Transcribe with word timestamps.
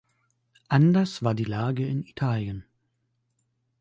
Anders 0.67 1.21
war 1.21 1.35
die 1.35 1.43
Lage 1.43 1.85
in 1.87 2.03
Italien. 2.03 2.65